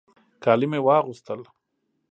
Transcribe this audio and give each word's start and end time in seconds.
کالي 0.43 0.67
مې 0.71 0.79
واغوستل. 0.85 1.41